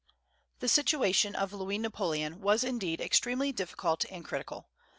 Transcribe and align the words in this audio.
The 0.61 0.67
situation 0.67 1.35
of 1.35 1.53
Louis 1.53 1.77
Napoleon 1.77 2.39
was 2.41 2.63
indeed 2.63 2.99
extremely 2.99 3.51
difficult 3.51 4.03
and 4.09 4.25
critical. 4.25 4.67